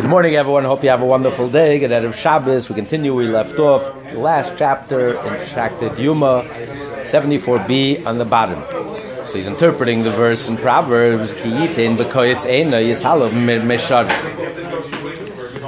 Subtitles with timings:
[0.00, 0.64] Good morning, everyone.
[0.64, 1.78] Hope you have a wonderful day.
[1.78, 2.70] Good of Shabbos.
[2.70, 3.14] We continue.
[3.14, 3.82] We left off
[4.14, 6.44] last chapter in Shaktit Yuma,
[7.00, 8.64] 74b on the bottom.
[9.26, 12.46] So he's interpreting the verse in Proverbs, Ki yitin b'koyis.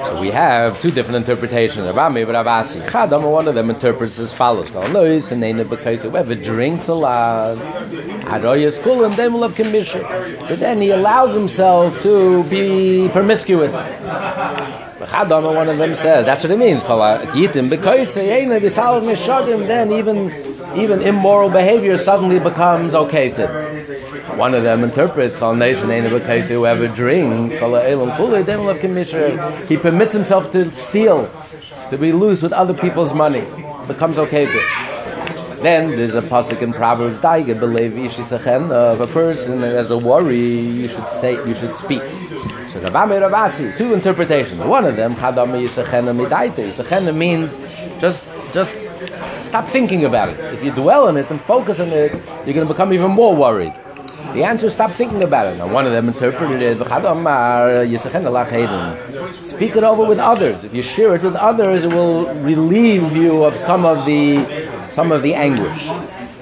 [0.05, 1.87] So we have two different interpretations.
[1.87, 2.81] Rav Ami Rav Asi.
[2.81, 9.43] Chadam, one of them interprets as follows: whoever drinks a lot, Aroyas Kulim, then will
[9.43, 10.03] have commission.
[10.47, 13.75] So then he allows himself to be promiscuous.
[15.03, 16.83] Chadam, one of them says that's what it means.
[19.69, 20.33] Then even
[20.77, 23.47] even immoral behavior suddenly becomes okay to
[24.37, 27.55] one of them interprets whoever drinks
[29.69, 31.31] he permits himself to steal,
[31.91, 33.45] to be loose with other people's money,
[33.87, 34.61] becomes okay to
[35.63, 40.37] then there's a pasuk in Proverbs, "Daiga believe of a person that has a worry,
[40.37, 42.03] you should say, you should speak."
[42.73, 44.61] So Rav Ami Rav Asi, two interpretations.
[44.61, 46.67] One of them, Chadam Yisachena Midaita.
[46.67, 47.57] Yisachena means
[48.01, 48.75] just, just
[49.41, 50.41] stop thinking about it.
[50.53, 52.13] If you dwell on it and focus on it,
[52.45, 53.73] you're going to become even more worried.
[54.35, 55.59] The answer is stop thinking about it.
[55.59, 56.79] Now, one of them interpreted it,
[59.35, 60.65] speak it over with others.
[60.65, 64.47] If you share it with others, it will relieve you of some of the,
[64.89, 65.91] some of the anguish.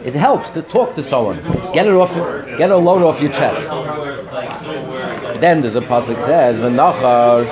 [0.05, 1.43] It helps to talk to someone.
[1.75, 2.15] Get it off,
[2.57, 3.69] get a load off your chest.
[5.41, 7.49] Then there's a pasuk says, "V'nachash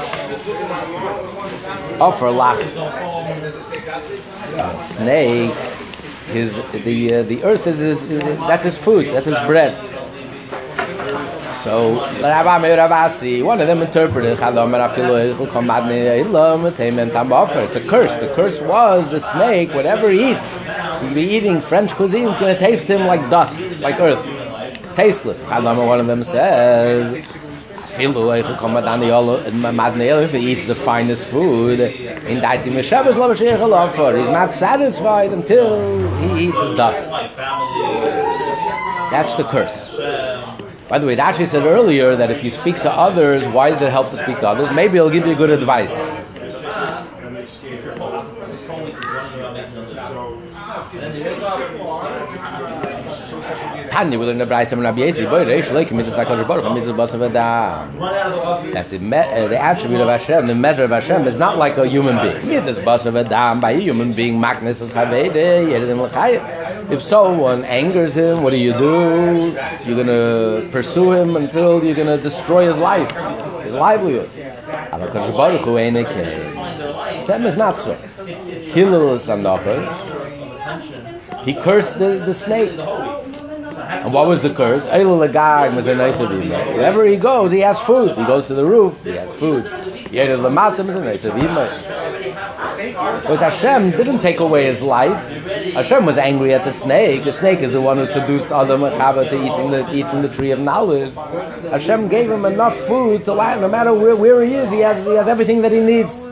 [2.00, 2.62] offer lach."
[4.78, 5.54] Snake,
[6.32, 8.08] his the uh, the earth is his,
[8.48, 9.74] that's his food, that's his bread.
[11.62, 12.00] So,
[13.42, 14.40] one of them interpreted, it's
[17.76, 18.12] a curse.
[18.14, 20.48] The curse was the snake, whatever he eats,
[21.00, 24.24] he'll be eating French cuisine, it's going to taste him like dust, like earth.
[24.94, 25.42] Tasteless.
[25.42, 27.12] One of them says,
[27.90, 28.00] if
[30.32, 32.40] he eats the finest food, in
[34.16, 37.10] he's not satisfied until he eats dust.
[39.10, 39.96] That's the curse.
[40.88, 43.90] By the way, actually said earlier that if you speak to others, why does it
[43.90, 44.74] help to speak to others?
[44.74, 46.18] Maybe it'll give you good advice.
[53.98, 57.98] The from Rabbi boy, Reish mitzvah Baruch mitzvah Basa V'Dam.
[58.72, 58.86] That
[59.50, 62.64] the, attribute of Hashem, the measure of Hashem, is not like a human being.
[62.64, 64.92] Mitzvah Basa V'Dam, by a human being, Magnus is
[65.98, 66.92] L'chayim.
[66.92, 69.58] If someone angers him, what do you do?
[69.84, 73.10] You're going to pursue him until you're going to destroy his life,
[73.64, 74.30] his livelihood.
[77.26, 77.94] Sem is not so.
[77.94, 79.28] Hillel is
[81.44, 82.76] He cursed the, the snake.
[84.08, 84.86] And what was the curse?
[84.86, 85.26] Wherever
[87.04, 88.16] he goes, he has food.
[88.16, 89.64] He goes to the roof, he has food.
[93.28, 95.22] But Hashem didn't take away his life.
[95.74, 97.24] Hashem was angry at the snake.
[97.24, 100.08] The snake is the one who seduced Adam and Chava to eat from the, eat
[100.08, 101.12] from the tree of knowledge.
[101.70, 103.60] Hashem gave him enough food to last.
[103.60, 106.26] No matter where, where he is, he has, he has everything that he needs.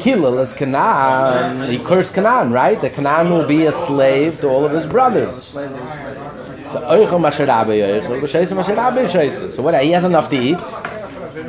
[0.00, 1.70] Kilal is Canaan.
[1.70, 2.80] He cursed Canaan, right?
[2.80, 5.54] The Canaan will be a slave to all of his brothers.
[9.52, 9.82] So, what?
[9.82, 10.58] He has enough to eat.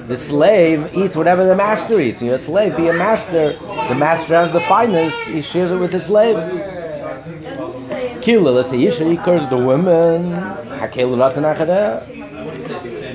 [0.07, 2.21] The slave eats whatever the master eats.
[2.21, 3.53] You're a slave, be a master.
[3.89, 6.37] The master has the finest, he shares it with the slave.
[9.09, 10.33] He cursed the woman.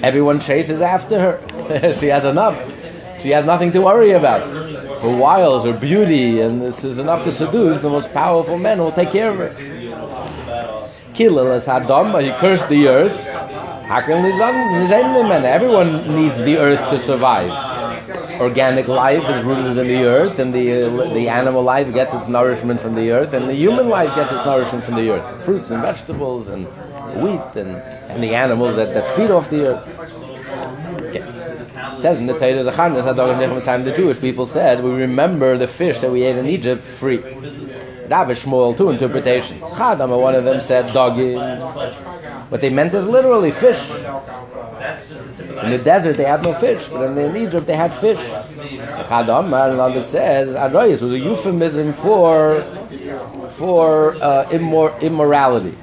[0.02, 1.92] Everyone chases after her.
[1.98, 2.56] she has enough.
[3.22, 4.42] She has nothing to worry about.
[5.04, 8.84] Her wiles, her beauty, and this is enough to seduce the most powerful men who
[8.84, 9.50] will take care of her.
[11.12, 13.26] He cursed the earth.
[13.86, 15.44] Any men.
[15.44, 17.52] Everyone needs the earth to survive.
[18.40, 22.28] Organic life is rooted in the earth, and the, uh, the animal life gets its
[22.28, 25.44] nourishment from the earth, and the human life gets its nourishment from the earth.
[25.44, 26.66] Fruits and vegetables, and
[27.22, 27.76] wheat, and,
[28.10, 30.23] and the animals that, that feed off the earth.
[31.94, 36.22] It says in the Torah, the Jewish people said, we remember the fish that we
[36.22, 37.18] ate in Egypt free.
[37.18, 39.62] David Shmuel, two interpretations.
[39.62, 41.36] Chadam, one of them said doggy.
[42.48, 43.80] What they meant is literally fish.
[45.62, 48.18] In the desert they had no fish, but in, Egypt they had fish.
[49.08, 52.64] Chadam, another says, Aroyas was a euphemism for
[53.54, 55.74] for uh, immor- immorality.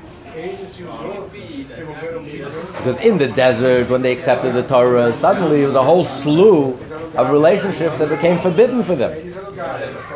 [2.82, 6.74] Because in the desert, when they accepted the Torah, suddenly it was a whole slew
[7.16, 9.14] of relationships that became forbidden for them.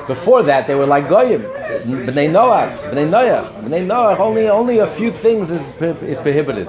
[0.08, 4.20] Before that, they were like goyim, bnei Noach, bnei Noach, bnei Noach.
[4.20, 6.68] Only only a few things is, is prohibited.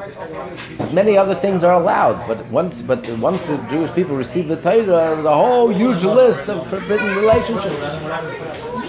[0.92, 2.28] Many other things are allowed.
[2.28, 6.04] But once but once the Jewish people received the Torah, there was a whole huge
[6.04, 7.80] list of forbidden relationships.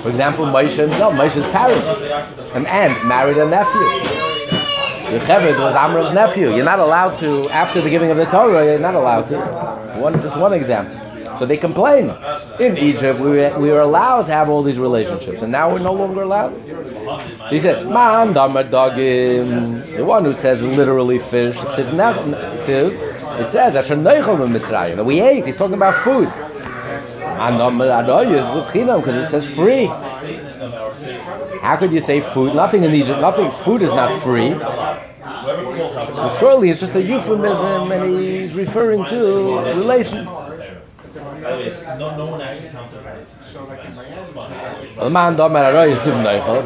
[0.04, 2.01] For example, Moshe himself, Moshe's parents,
[2.54, 4.26] an aunt married a nephew.
[5.07, 6.54] Yocheved was Amram's nephew.
[6.54, 9.39] You're not allowed to, after the giving of the Torah, you're not allowed to.
[10.00, 11.07] One, just one example.
[11.38, 12.09] So they complain.
[12.59, 15.80] In Egypt, we were, we were allowed to have all these relationships, and now we're
[15.80, 16.54] no longer allowed.
[16.65, 19.95] So he says, Man dogim.
[19.95, 22.95] The one who says literally fish, It says,
[23.39, 25.45] it says, that we ate.
[25.45, 26.27] He's talking about food.
[29.00, 29.88] Because it says free.
[31.62, 32.56] How could you say food?
[32.56, 34.54] Nothing in Egypt, nothing, food is not free.
[36.14, 40.30] So surely it's just a euphemism and he's referring to relations.
[41.48, 41.60] But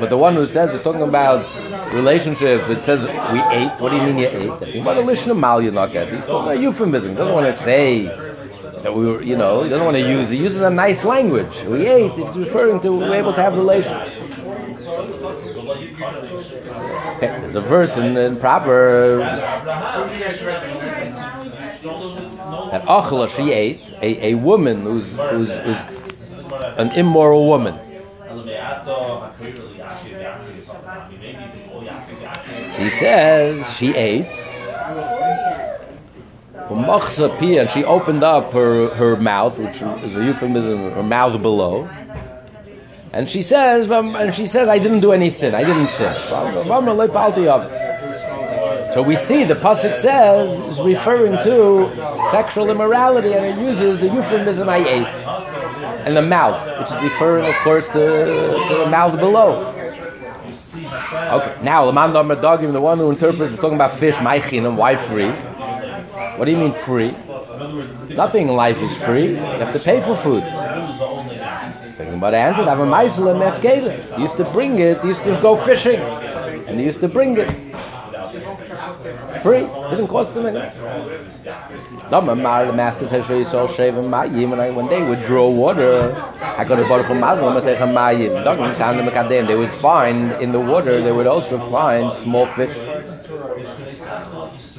[0.10, 1.46] the one who says is talking about
[1.94, 3.72] relationship that says we ate.
[3.80, 4.84] What do you mean you ate?
[4.84, 6.12] What a lishna mal you're not get?
[6.12, 7.16] He's talking about euphemism.
[7.16, 8.08] Doesn't want to say
[8.84, 10.30] that we were, you know, he doesn't want to use.
[10.30, 11.56] He uses a nice language.
[11.66, 12.12] We ate.
[12.16, 14.04] It's referring to we were able to have relations.
[17.18, 19.42] Okay, there's a verse in, in Proverbs
[22.72, 26.40] that Achla she ate a, a woman who's, who's, who's
[26.78, 27.80] an immoral woman.
[32.76, 34.51] She says she ate.
[36.72, 41.90] And she opened up her, her mouth, which is a euphemism, her mouth below.
[43.14, 45.54] And she says, and she says, I didn't do any sin.
[45.54, 46.14] I didn't sin.
[48.94, 51.90] So we see the pasuk says is referring to
[52.30, 55.28] sexual immorality, and it uses the euphemism "I ate,"
[56.06, 57.94] and the mouth, which is referring, of course, to,
[58.68, 59.64] to the mouth below.
[60.74, 64.78] Okay, now the man the one who interprets, is talking about fish, maikin and
[65.08, 65.32] free?
[66.42, 67.14] What do you mean free?
[68.16, 69.28] Nothing in life is free.
[69.28, 70.42] You have to pay for food.
[72.20, 73.40] But I answered, I have a meisel and
[74.16, 76.00] He used to bring it, he used to go fishing.
[76.00, 77.48] And he used to bring it.
[79.44, 79.68] Free.
[79.92, 80.82] Didn't cost him anything.
[82.10, 82.22] The
[82.74, 83.06] master.
[83.06, 86.12] And when they would draw water,
[86.58, 89.46] I got a bottle from Muslim, but they had mayim.
[89.46, 91.02] They would find in the water.
[91.04, 92.76] They would also find small fish.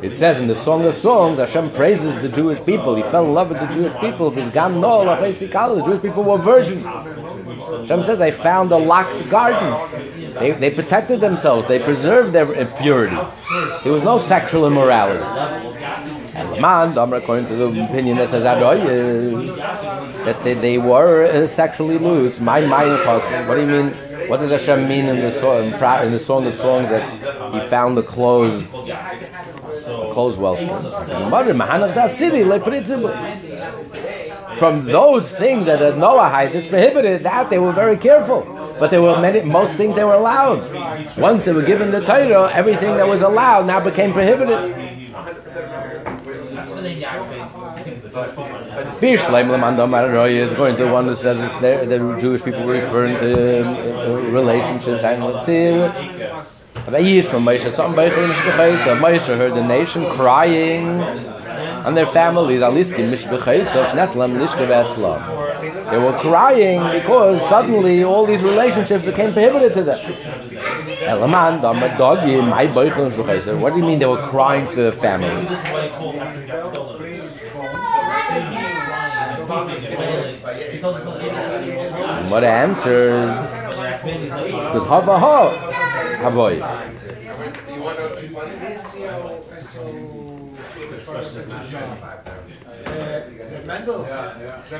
[0.00, 2.94] It says in the Song of Songs, Hashem praises the Jewish people.
[2.94, 6.84] He fell in love with the Jewish people because the Jewish people were virgins.
[6.84, 10.34] Hashem says, I found a locked garden.
[10.34, 13.16] They, they protected themselves, they preserved their purity.
[13.82, 15.24] There was no sexual immorality.
[16.34, 18.60] And Laman, according to the opinion that says that
[20.44, 22.38] they, they were uh, sexually loose.
[22.38, 23.92] My mind, what do you mean?
[24.28, 25.72] What does Hashem mean in the song,
[26.04, 28.68] in the song of songs that he found the clothes,
[29.88, 30.70] the clothes wellspring?
[34.58, 38.42] From those things that a Noahide is prohibited, that they were very careful.
[38.78, 40.62] But there were many, most things they were allowed.
[41.16, 44.88] Once they were given the Torah, everything that was allowed now became prohibited.
[49.00, 52.64] Bishleim Lamandam Araroy is going to the one that says it's there, the Jewish people
[52.64, 56.57] were referring to uh, relationships and let's see.
[58.96, 60.86] Moshe heard the nation crying
[61.84, 62.60] and their families.
[65.90, 69.98] They were crying because suddenly all these relationships became prohibited to them.
[73.60, 75.48] What do you mean they were crying to their families?
[82.30, 83.30] What answers?
[84.74, 85.08] Because
[86.18, 86.60] havoy.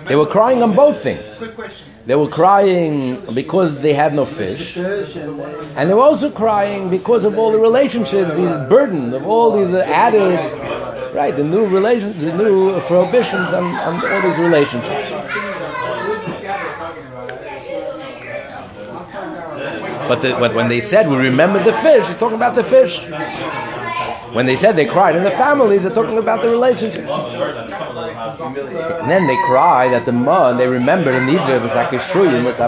[0.04, 1.42] They were crying on both things.
[2.07, 7.38] They were crying because they had no fish, and they were also crying because of
[7.38, 10.38] all the relationships, these burden of all these added
[11.14, 11.35] right?
[11.35, 15.48] The new relation, the new prohibitions on, on all these relationships.
[20.09, 23.00] But, the, when they said we remember the fish, he's talking about the fish.
[24.33, 27.09] When they said they cried in the families, they're talking about the relationship.
[29.00, 32.45] And then they cry that the man, they remember in Egypt, was like a shuyim,
[32.45, 32.59] was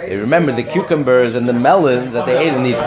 [0.00, 2.82] They remember the cucumbers and the melons that they ate in Egypt.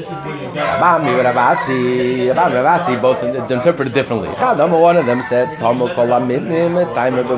[0.00, 4.28] Abami and Ravasi, Rav Ami Rav Asi both interpreted differently.
[4.30, 7.36] One of them said, Tomo kolaminim, time of the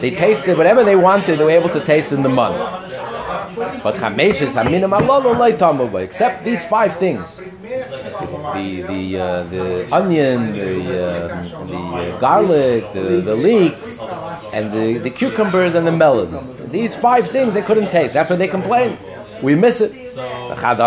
[0.00, 2.56] They tasted whatever they wanted, they were able to taste in the month.
[3.82, 7.24] But chamesh is haminim alolo except these five things.
[7.36, 10.74] The the uh, the onion, the
[11.04, 14.00] uh, the uh, garlic, the, the leeks,
[14.52, 16.52] and the, the cucumbers and the melons.
[16.70, 18.14] These five things they couldn't taste.
[18.14, 18.98] That's what they complained.
[19.42, 19.92] We miss it.
[20.14, 20.78] Chad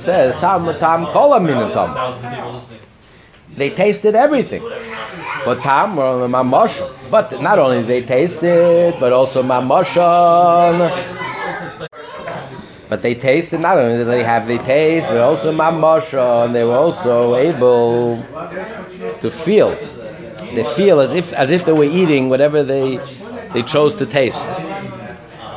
[0.00, 2.87] says tam tam kol tam.
[3.54, 4.62] They tasted everything.
[5.44, 6.76] But tam mamosh.
[7.10, 10.76] But not only they tasted, but also mamoshon.
[12.88, 16.64] But they tasted not only did they have the taste, but also mamasha, and they
[16.64, 18.22] were also able
[19.20, 19.70] to feel.
[20.54, 22.98] They feel as if as if they were eating whatever they
[23.52, 24.48] they chose to taste.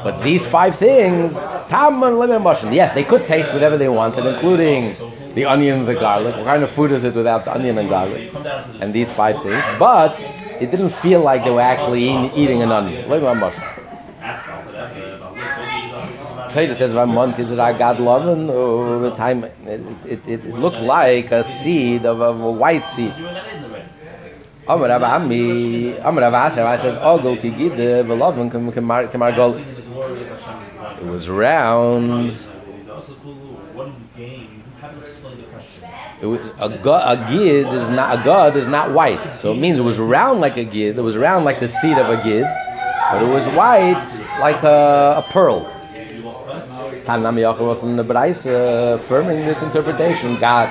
[0.04, 4.96] But these five things, tam and yes, they could taste whatever they wanted, including
[5.34, 6.36] the onion and the garlic.
[6.36, 8.34] What kind of food is it without the onion and garlic?
[8.82, 9.64] And these five things.
[9.80, 10.20] But
[10.60, 13.08] it didn't feel like they were actually eating an onion.
[16.54, 20.46] Torah says one month is it God loving uh, or the time it, it, it,
[20.46, 23.14] looked like a seed of a, a white seed.
[24.68, 29.56] Amar Rav Ami, Amar Rav Asher, says, Ogol ki gide, velovin kemar gol.
[29.56, 32.36] It was round.
[36.22, 39.78] It was a, a gid is not a god is not white, so it means
[39.78, 40.98] it was round like a gid.
[40.98, 42.46] It was round like the seed of a gid,
[43.12, 44.02] but it was white
[44.40, 45.66] like a, a pearl.
[47.06, 50.40] Tanam Yochel was in the Brais uh, affirming this interpretation.
[50.40, 50.70] God,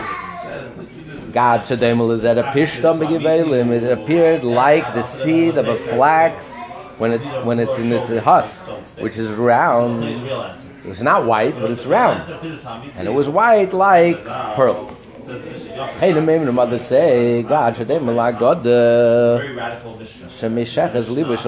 [1.32, 3.70] God Shademel is at a pishtam begivelim.
[3.70, 6.56] It appeared like the seed of a flax
[6.98, 8.60] when it's when it's in its husk,
[9.00, 10.69] which is round.
[10.84, 12.22] It's not white, but it's round,
[12.96, 14.96] and it was white like pearl.
[15.98, 19.38] Hey, the name the mother say, God, Shademel God, uh,
[20.38, 21.44] Shemeshach is libish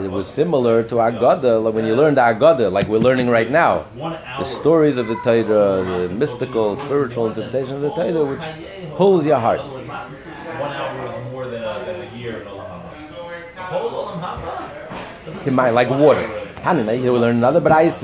[0.00, 3.28] it was similar to Agada, uh, like when you learned Agada, uh, like we're learning
[3.28, 3.84] right now.
[3.94, 9.38] The stories of the Torah, the mystical, spiritual interpretation of the Torah, which pulls your
[9.38, 9.60] heart.
[9.60, 12.42] One hour was more than a, year
[15.46, 16.41] in Like water.
[16.62, 18.02] Tanina, you learn another brais.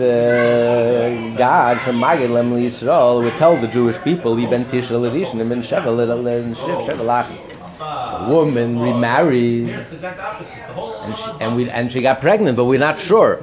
[1.39, 6.57] God from Magilem Yisrael would tell the Jewish people, "Iben Tish Elishin, Iben Shevel, Iben
[6.57, 13.43] Shevel, woman remarried and she, and, we, and she got pregnant, but we're not sure.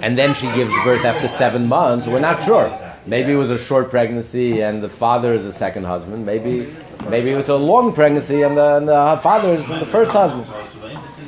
[0.00, 2.70] And then she gives birth after seven months, we're not sure.
[3.06, 6.24] Maybe it was a short pregnancy and the father is the second husband.
[6.24, 6.74] Maybe
[7.08, 10.46] maybe it was a long pregnancy and the, and the father is the first husband.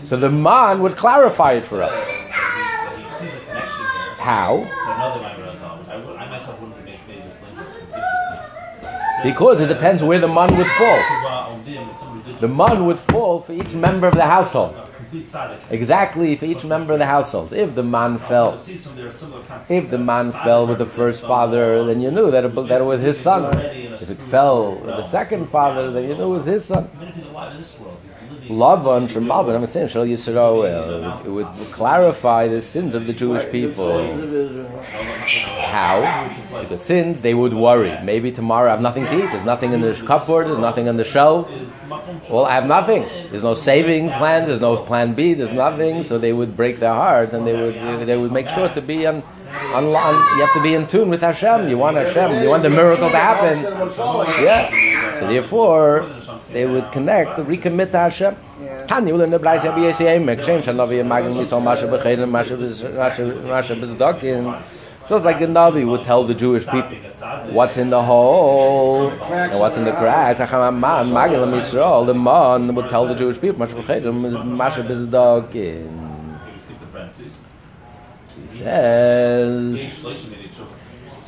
[0.05, 2.18] So the man would clarify it for us.
[4.19, 4.67] How?
[9.23, 11.01] Because it depends where the man would fall.
[12.41, 14.77] The man would fall for each member of the household.
[15.71, 17.53] Exactly for each member of the household.
[17.53, 22.31] If the man fell, if the man fell with the first father, then you knew
[22.31, 23.57] that it, that it was his son.
[23.57, 26.89] If it fell with the second father, then you knew it was his son.
[28.49, 33.51] Lavan from Shemalvan, I'm saying Shal Yisrael, it would clarify the sins of the Jewish
[33.51, 34.11] people.
[35.67, 36.35] How?
[36.61, 37.97] Because sins, they would worry.
[38.03, 39.31] Maybe tomorrow I have nothing to eat.
[39.31, 40.47] There's nothing in the cupboard.
[40.47, 41.51] There's nothing on the shelf.
[42.31, 43.03] Well, I have nothing.
[43.31, 44.49] There's no saving plans.
[44.49, 45.35] There's no plan B.
[45.35, 46.03] There's nothing.
[46.03, 49.07] So they would break their heart and they would they would make sure to be
[49.07, 49.23] on.
[49.73, 51.71] On, on, you have to be in tune with Hashem.
[51.71, 52.43] You want Hashem.
[52.43, 53.63] You want the miracle to happen.
[54.45, 55.21] Yeah.
[55.21, 56.07] So therefore,
[56.53, 58.37] they would connect, recommit to Hashem.
[58.87, 62.29] Tanya will in the Bryce Rabbi Yesi Emek, Shem Shanovi and Magin Yisrael Masha B'Chayim,
[62.29, 62.57] Masha
[63.75, 64.63] B'Zdokin.
[65.09, 66.97] Just like the Navi would tell the Jewish people
[67.51, 70.39] what's in the hole and what's in the cracks.
[70.39, 70.81] Man,
[71.13, 76.07] Magin Yisrael, the man would tell the Jewish people, Masha B'Chayim, Masha B'Zdokin.
[78.43, 80.05] He says,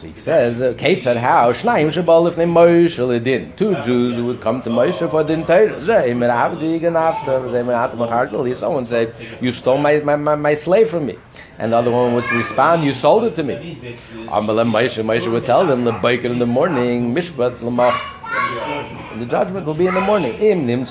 [0.01, 1.53] so he says, Kate said, how?
[1.53, 3.55] Shnaim Shabal if they Moshe Ledin.
[3.55, 5.77] Two Jews who would come to Moshe for din Torah.
[8.57, 11.19] Someone said, You stole my, my, my, my slave from me.
[11.59, 13.77] And the other one would respond, You sold it to me.
[14.27, 18.01] Moshe, Moshe would tell them, The bacon in the morning, Mishpat Lamach.
[19.19, 20.35] The judgment will be in the morning.
[20.41, 20.87] If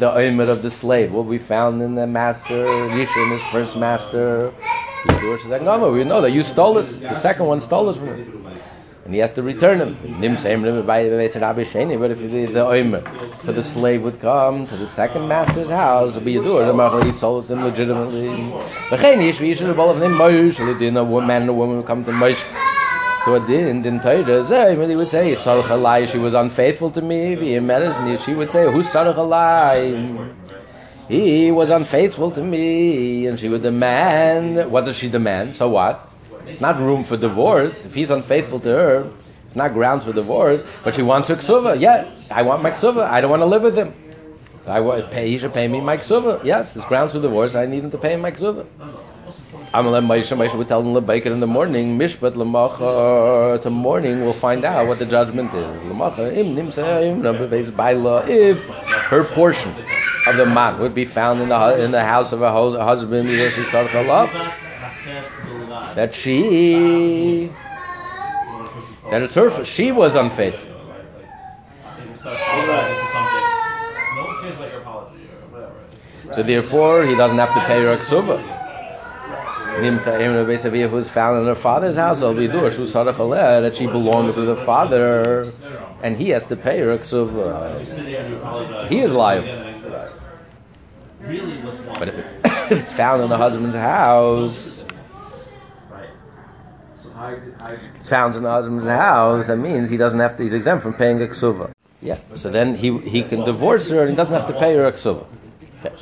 [0.00, 4.52] the omer of the slave will be found in the master, Yishin, his first master,
[5.04, 7.00] we know that you stole it.
[7.00, 8.46] The second one stole it from him.
[9.04, 9.96] and he has to return him.
[10.04, 10.12] But
[12.12, 13.02] if the, the oimer,
[13.42, 16.72] so the slave would come to the second master's house, be a door, the
[17.04, 18.28] he sold them legitimately.
[18.90, 18.98] The
[20.96, 22.44] a man and a woman would come to Moshe.
[23.24, 27.36] To a din, din Torah, he would say, Sarach she was unfaithful to me,
[28.18, 29.16] she would say, who's Sarach?
[31.08, 35.56] He was unfaithful to me, and she would demand, what does she demand?
[35.56, 36.08] So what?
[36.46, 37.84] It's not room for divorce.
[37.84, 39.10] If he's unfaithful to her,
[39.46, 40.62] it's not grounds for divorce.
[40.84, 41.80] But she wants her ksuva.
[41.80, 43.08] Yeah, I want my ksuva.
[43.08, 43.94] I don't want to live with him.
[44.66, 45.28] I want pay.
[45.28, 46.42] He should pay me my ksuva.
[46.44, 47.54] Yes, it's grounds for divorce.
[47.54, 48.66] I need him to pay my ksuva.
[49.74, 50.36] I'm let Moshe.
[50.36, 51.98] Moshe would tell lebeiker in the morning.
[51.98, 53.60] Mishpat lemacha.
[53.62, 55.80] To morning, we'll find out what the judgment is.
[55.82, 58.22] Lemacha im nimsa by law.
[58.26, 58.62] If
[59.08, 59.74] her portion
[60.26, 63.28] of the man would be found in the in the house of a husband,
[65.94, 67.50] that she
[69.10, 70.70] that it's her she was unfaithful.
[76.34, 78.40] So therefore, he doesn't have to pay her ksuba.
[80.88, 85.52] Who's found in her father's house, that she belongs to the father,
[86.02, 87.84] and he has to pay her ksuba.
[88.44, 89.46] Uh, he is liable.
[91.98, 92.32] But if it's,
[92.72, 94.84] if it's found in the husband's house,
[97.96, 100.94] it's found in the husband's house, that means he doesn't have to, he's exempt from
[100.94, 101.70] paying a ksuva.
[102.00, 104.86] Yeah, so then he, he can divorce her and he doesn't have to pay her
[104.86, 105.24] a ksuva.
[105.84, 105.94] Okay.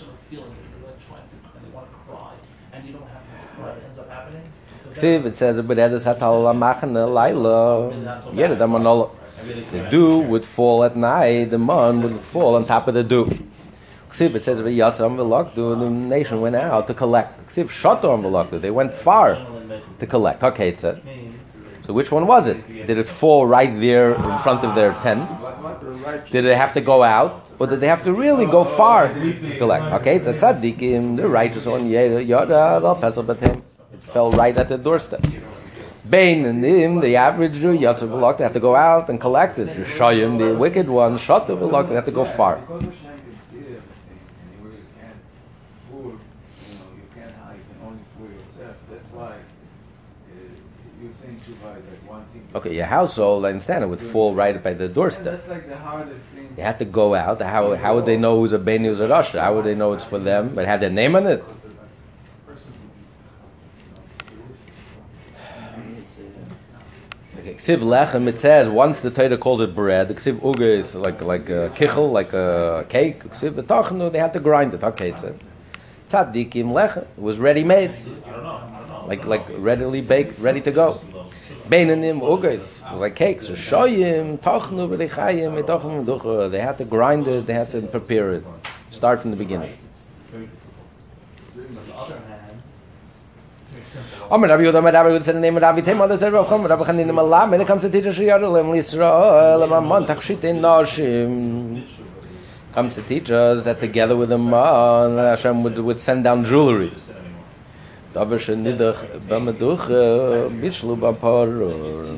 [5.26, 5.76] it says, but
[9.72, 13.28] the dew would fall at night, the moon would fall on top of the dew.
[14.18, 17.54] it says, the nation went out to collect.
[17.54, 19.46] They went far
[19.98, 20.42] to collect.
[20.42, 21.02] Okay, it said.
[21.86, 22.66] So which one was it?
[22.86, 25.28] Did it fall right there in front of their tent?
[26.30, 29.56] Did they have to go out, or did they have to really go far to
[29.58, 29.86] collect?
[30.00, 32.22] Okay, it's a tzaddikim, the righteous one, yada,
[32.80, 33.28] they'll pesel.
[33.92, 35.24] It fell right at the doorstep.
[36.10, 39.68] Bain and him, the average Jew, Yatzav they have to go out and collect it.
[39.86, 42.60] Shayim, the wicked one, Shatav they have to go far.
[52.52, 55.46] Okay, your household, I understand it would fall right by the doorstep.
[55.48, 55.76] like the.
[56.56, 57.40] You have to go out.
[57.40, 59.30] How, how would they know who's a Beni, who's a Rosh?
[59.30, 60.52] How would they know it's for them?
[60.54, 61.44] But had their name on it?
[67.60, 71.20] Ksiv lechem, it says once the Torah calls it bread, the Ksiv uga is like
[71.20, 73.22] like a kichel, like a cake.
[73.22, 74.82] Ksiv v'tachnu, they had to grind it.
[74.82, 75.38] Okay, it said
[76.08, 77.92] tzaddikim lechem it was ready made,
[79.04, 81.02] like like readily baked, ready to go.
[81.68, 82.80] Beinanim ugais.
[82.80, 83.48] It was like cakes.
[83.48, 86.50] Shoyim, tochnu, b'lichayim, etochim, ducha.
[86.50, 88.44] They had to grind it, they had to prepare it.
[88.88, 89.76] Start from the beginning.
[94.30, 96.84] Omer Rabbi Yehuda, Rabbi Yehuda said the name of Rabbi others said Rabbi Chum, Rabbi
[96.84, 101.84] Chanin Malam, and it comes to teach us Shiyarulim, Lisrael, Mamon, Tachshit in Noshim.
[102.72, 106.92] Comes to teach us that together with the man, Hashem would, would send down jewelry.
[108.14, 109.88] Davar shenidach b'meduch
[110.60, 112.16] bishlu b'par.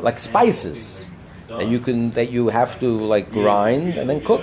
[0.00, 1.04] Like spices
[1.46, 4.42] that you can that you have to like grind and then cook.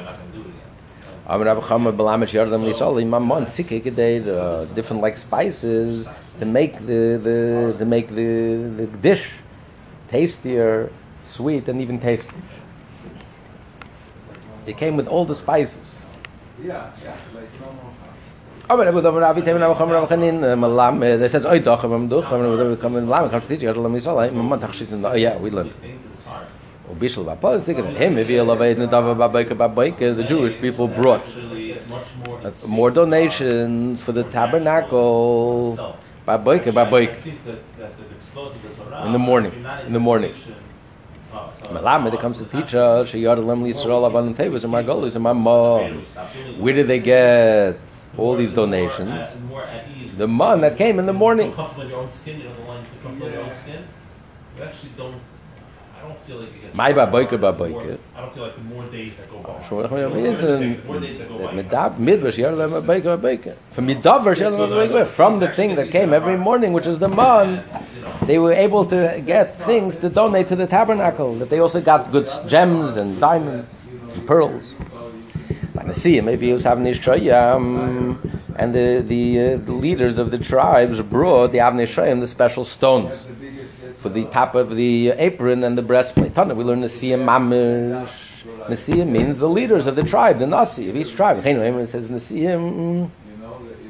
[4.76, 9.30] Different like spices to make the, the to make the, the dish
[10.10, 10.92] tastier,
[11.22, 12.34] sweet, and even tastier.
[14.66, 16.06] It came with all the spices.
[16.64, 17.18] Yeah, yeah.
[18.70, 22.32] Aber aber da Ravi Temen am Khamra Khanin Malam there says oi doch am doch
[22.32, 25.70] am come in Malam you let me say like man yeah we learn
[30.18, 31.22] the Jewish people brought
[32.68, 35.76] more donations for the tabernacle
[36.26, 37.02] ba ba ba ba
[39.06, 39.52] in the morning
[39.86, 40.34] in the morning
[41.72, 43.14] Malam, it comes to teach us.
[43.14, 43.36] Where
[46.76, 47.80] did they get
[48.18, 49.26] all these donations.
[50.18, 51.48] The man that came in the morning.
[51.48, 51.54] You
[54.64, 55.16] actually don't.
[56.04, 56.76] I don't feel like it gets.
[56.76, 57.98] My baboike baboike.
[58.16, 59.64] I don't feel like the more days that go by.
[59.70, 61.54] Sure, more days that go by.
[61.54, 63.56] Midab midvash yarle baboike baboike.
[63.72, 65.08] From yarle baboike.
[65.08, 67.64] From the thing that came every morning, which is the man,
[68.24, 71.36] they were able to get things to donate to the tabernacle.
[71.36, 74.74] That they also got good gems and diamonds and pearls.
[75.86, 78.20] The sea, maybe he was having his um,
[78.56, 83.28] And the the, uh, the leaders of the tribes brought the Avnei the special stones
[84.04, 86.36] for the top of the apron and the breastplate.
[86.36, 88.34] Tana, we learn the Siyam Mamish.
[88.68, 91.38] Nasiya means the leaders of the tribe, the Nasi of each tribe.
[91.46, 93.10] It says Nasiyim, mm,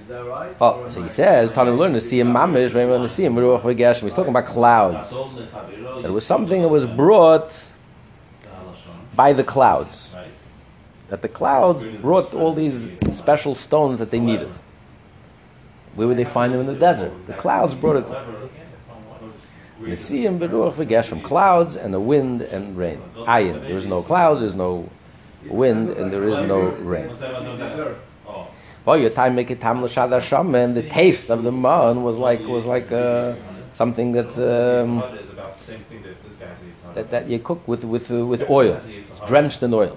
[0.08, 0.56] mm.
[0.62, 4.04] oh, so he says, Tana, we learn the Siyam Mamish, Nasiyim, Ruach V'Geshem.
[4.04, 5.40] He's talking about clouds.
[6.04, 7.72] It was something that was brought
[9.16, 10.14] by the clouds.
[11.10, 14.50] That the clouds brought all these special stones that they needed.
[15.96, 17.12] Where would they find them in the desert?
[17.26, 18.63] The clouds brought it.
[19.90, 23.02] Nesiyim beruach v'geshem, clouds and the wind and rain.
[23.16, 24.90] Ayin, there is no clouds, there is no
[25.48, 27.10] wind, and there is no rain.
[28.28, 28.48] Oh,
[28.86, 32.18] Oh, your time make it tam l'shad Hashem, and the taste of the man was
[32.18, 33.34] like was like uh,
[33.72, 35.02] something that's um,
[36.94, 39.88] that that, you cook with with uh, with oil, it's drenched in oil.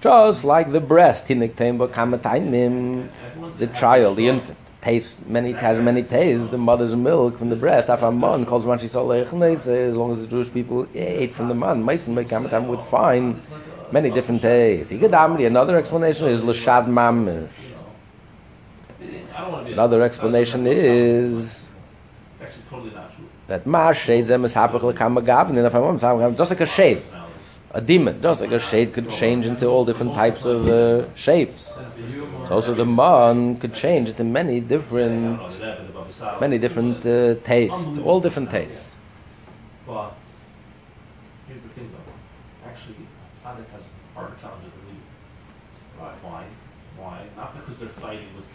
[0.00, 1.48] Just like the breast, the
[3.74, 6.48] child, the infant, tastes many has many tastes.
[6.48, 7.88] The mother's milk from the breast.
[7.88, 9.26] Afamon calls Rashi Saleh
[9.66, 13.40] As long as the Jewish people ate from the man, Mason b'kamataim would find
[13.92, 14.92] many different tastes.
[14.92, 16.52] Another explanation is to
[19.64, 21.66] be Another explanation is
[23.46, 27.02] that ma shade them is hapich l'kam gavin and if I'm just like a shade.
[27.72, 31.80] A demon, just like a shade could change into all different types of uh, shapes.
[32.44, 35.60] So also the man could change into many different,
[36.38, 38.94] many different uh, tastes, all different tastes.
[39.86, 40.16] But
[41.46, 42.12] here's the thing though.
[42.64, 43.08] Actually,
[43.42, 45.02] Tzaddik has harder challenges than we do.
[46.20, 46.46] Why?
[46.94, 47.30] Why?
[47.36, 48.46] Not because they're fighting with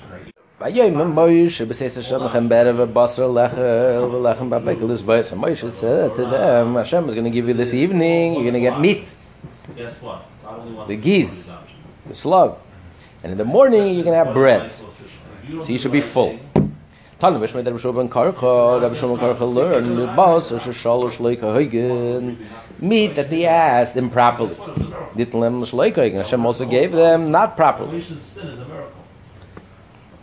[0.59, 5.31] Vayom Moshe b'seis Hashem lechem berev basar lechel v'lechem b'bekel is bois.
[5.31, 8.55] And Moshe said to them, Hashem is going to give you this evening, you're going
[8.55, 9.07] to get meat,
[9.75, 10.25] Guess what?
[10.43, 11.55] God only wants The geese.
[12.07, 12.57] the slug.
[13.21, 14.71] And in the morning, you're going to have bread.
[14.71, 14.87] So
[15.67, 16.39] you should be full.
[17.19, 22.37] Tanu der Ben Karcha, der Ben Karcha learned, the boss, or Shalosh Leika Huygen,
[22.79, 24.55] meat that they asked improperly.
[25.15, 26.17] Didn't let them Leika Huygen.
[26.17, 27.91] Hashem also gave them not properly.
[27.91, 28.91] Galatians' sin is a miracle.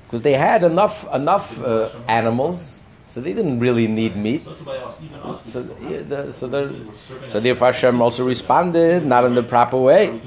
[0.04, 4.42] Because they had enough enough uh, animals, so they didn't really need meat.
[4.42, 4.50] So
[5.62, 6.74] the, so, the,
[7.30, 10.20] so Hashem also responded, not in the proper way,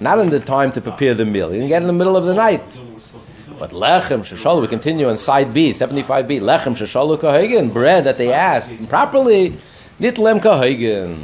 [0.00, 1.54] not in the time to prepare the meal.
[1.54, 2.64] You get in the middle of the night.
[3.58, 6.40] But lechem sheshalu, we continue on side B, 75B.
[6.40, 9.56] Lechem sheshalu kahagen, bread that they asked properly,
[10.00, 11.16] nitlem here.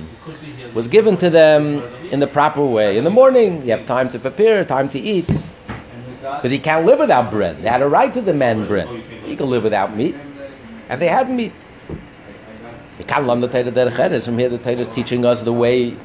[0.73, 1.83] was given to them
[2.13, 2.97] in the proper way.
[2.97, 5.29] In the morning, you have time to prepare, time to eat.
[6.37, 7.63] Because he can't live without bread.
[7.63, 8.89] They had a right to demand bread.
[9.25, 10.15] He can live without meat.
[10.89, 11.53] And they had meat.
[12.99, 14.25] You can't learn the Torah derech.
[14.25, 15.97] From here, the Torah is teaching us the way.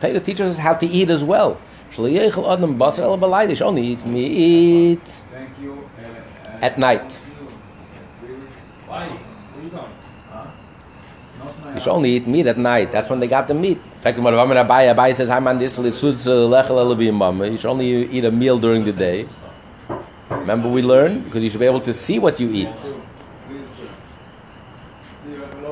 [0.00, 1.58] Torah teaches us how to eat as well.
[1.96, 5.22] Only eat meat
[6.60, 7.18] at night.
[11.74, 12.92] You should only eat meat at night.
[12.92, 13.78] That's when they got the meat.
[13.78, 15.28] In fact, when Abaye says.
[17.50, 19.26] You should only eat a meal during the day.
[20.44, 22.78] Remember, we learned because you should be able to see what you eat.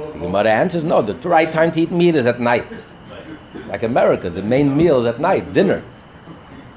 [0.08, 2.72] So Gemara answers, "No, the right time to eat meat is at night."
[3.68, 5.82] Like America, the main meal is at night, dinner.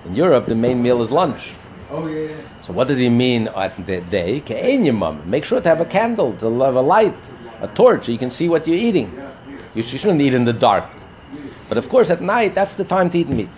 [0.06, 1.54] In Europe, the main meal is lunch.
[1.90, 2.28] Oh yeah.
[2.62, 4.44] So what does he mean at the day?
[5.26, 8.30] Make sure to have a candle, to have a light, a torch, so you can
[8.30, 9.10] see what you're eating.
[9.74, 10.84] You shouldn't eat in the dark.
[11.70, 13.56] But of course, at night, that's the time to eat meat.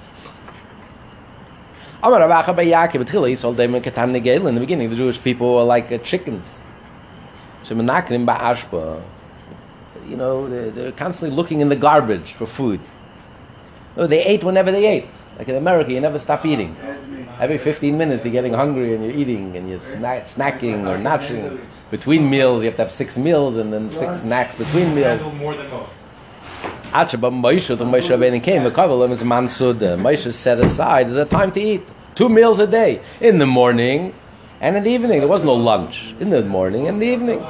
[2.04, 4.48] Amar Rav Acha bar Yaakov, B'tchila Yisrael Deimon Katan Negel.
[4.48, 6.62] In the beginning, the Jewish people were like uh, chickens.
[7.64, 9.02] So menakrim ba'ashba.
[10.08, 12.80] You know, they're, they're constantly looking in the garbage for food.
[13.96, 15.08] No, they ate whenever they ate.
[15.40, 16.76] Like in America, you never stop eating.
[17.40, 21.60] Every 15 minutes, you're getting hungry and you're eating and you're sna- snacking or natching.
[21.90, 25.22] Between meals, you have to have six meals and then six snacks between meals.
[25.34, 25.94] More than most.
[26.92, 29.98] Achaba Moshe, the Moshe Rabbeinu came, the Kavalim is Mansuda.
[30.00, 31.88] Moshe set aside, a time to eat.
[32.16, 33.02] Two meals a day.
[33.22, 34.14] In the morning
[34.62, 35.20] and in the evening.
[35.20, 36.16] There was no lunch.
[36.20, 37.46] In the morning and the evening.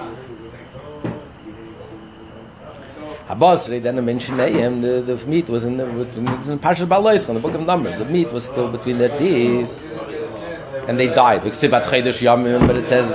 [3.27, 7.39] Habasri, then I mentioned him, the, the meat was in the, in Parshas Balois, the
[7.39, 7.97] book of Numbers.
[7.99, 9.93] The meat was still between their teeth.
[10.87, 11.41] And they died.
[11.43, 13.09] But it says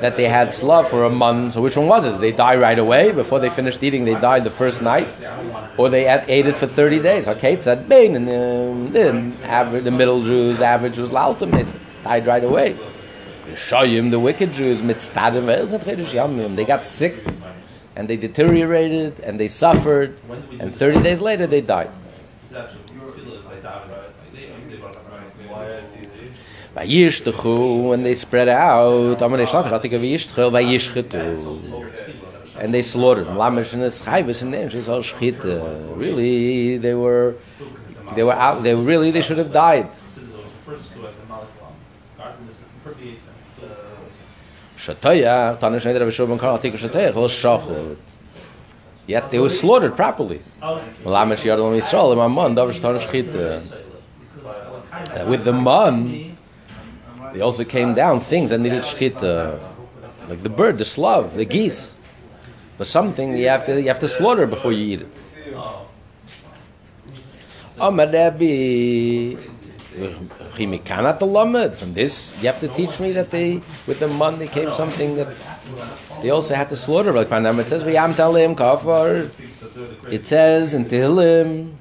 [0.00, 1.54] that they had slav for a month.
[1.54, 2.20] So which one was it?
[2.20, 4.04] They die right away before they finished eating.
[4.04, 5.08] They died the first night,
[5.76, 7.28] or they ate it for thirty days.
[7.28, 11.50] Okay, it's at Bain and the average, the middle Jews, the average was Laltam.
[11.50, 11.64] They
[12.04, 12.76] died right away.
[13.54, 17.16] Shoyim, the wicked Jews, they got sick
[17.96, 20.16] and they deteriorated and they suffered,
[20.60, 21.90] and thirty days later they died.
[22.44, 23.90] It's actually, you feel it like that, right?
[23.90, 25.50] Like they- they brought up, right?
[25.50, 26.30] Why are they- they-
[26.74, 30.02] When they spread out, think of.
[32.58, 33.26] And they slaughtered.
[33.26, 35.96] Lamish and his chayvus and them, she's all shchita.
[35.96, 37.34] Really, they were,
[38.14, 39.88] they were out, they really, they should have died.
[44.86, 45.00] And
[46.12, 47.96] Shulman Karl.
[49.06, 50.40] Yet they were slaughtered properly.
[51.76, 52.14] Yisrael.
[54.92, 56.29] Uh, With the man,
[57.32, 59.60] they also came down things that needed shchita,
[60.28, 61.94] like the bird, the slav, the geese.
[62.78, 65.08] But something you have to you have to slaughter before you eat it.
[67.78, 67.96] From
[71.94, 75.28] this, you have to teach me that they with the money came something that
[76.22, 77.12] they also had to slaughter.
[77.12, 77.82] Like it says.
[80.10, 81.79] It says in Tehillim.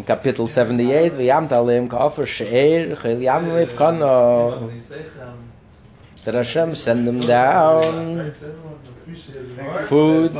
[0.00, 3.44] In Kapitel 78, v'yam talim kafar she'er chel yam
[3.76, 4.66] kana.
[6.24, 8.32] That Hashem send them down
[9.88, 10.34] food,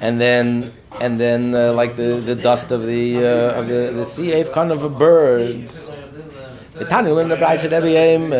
[0.00, 4.04] and then and then uh, like the, the dust of the uh, of the, the
[4.04, 5.68] sea, ave kind of a bird.
[6.72, 8.30] The Tanya learned the Brayz at every aim.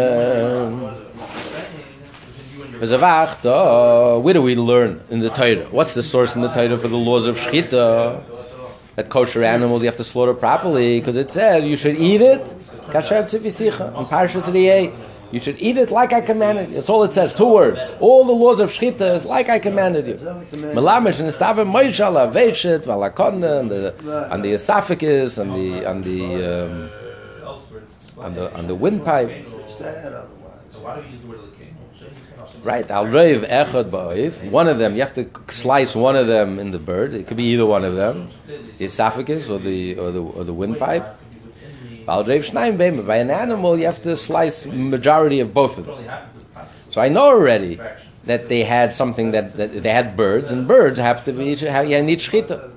[4.24, 5.64] Where do we learn in the Torah?
[5.70, 8.45] What's the source in the Torah for the laws of shchita?
[8.96, 12.54] That kosher animals you have to slaughter properly because it says you should eat it.
[15.32, 16.76] You should eat it like I commanded you.
[16.76, 17.34] That's all it says.
[17.34, 17.80] Two words.
[18.00, 20.14] All the laws of shchita is like I commanded you.
[20.14, 22.86] Melamish and the stava moishala veshet
[24.32, 26.90] and the esophagus and the on the um,
[28.18, 29.28] on the on the windpipe.
[30.80, 32.55] Why do we use the word lakim?
[32.66, 34.50] Right, al reiv echad ba'oif.
[34.50, 37.14] One of them, you have to slice one of them in the bird.
[37.14, 40.52] It could be either one of them, the esophagus or the or the or the
[40.52, 41.06] windpipe.
[42.08, 43.06] Al reiv shnaim beim.
[43.06, 46.10] By an animal, you have to slice majority of both of them.
[46.90, 47.78] So I know already
[48.24, 52.02] that they had something that, that they had birds, and birds have to be you
[52.02, 52.72] need shchita.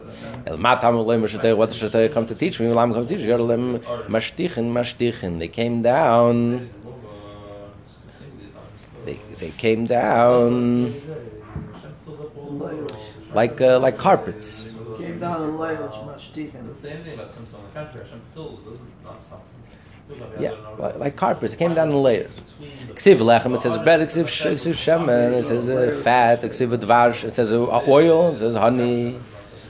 [0.45, 2.71] El matam ulem shetay what shetay come to teach me.
[2.71, 3.25] Come to teach.
[5.39, 6.69] They came down.
[9.39, 10.93] They, they came down
[13.33, 14.75] like uh, like carpets.
[14.97, 16.67] Came down in layers, mashtikin.
[16.67, 18.05] The same thing about Simpson on the contrary.
[18.05, 19.55] Hashem fills, doesn't not something.
[20.39, 21.53] Yeah, like, like carpets.
[21.53, 22.41] It came down in layers.
[22.93, 23.55] Ksiv lechem.
[23.55, 23.99] It says bread.
[24.01, 25.37] Ksiv ksiv shemen.
[25.37, 26.41] It says uh, fat.
[26.41, 27.23] Ksiv dvash.
[27.23, 28.33] It says uh, oil.
[28.33, 29.17] It says honey.